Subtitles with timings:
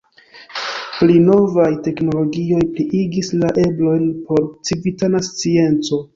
[0.93, 6.03] Pli novaj teknologioj pliigis la eblojn por civitana scienco.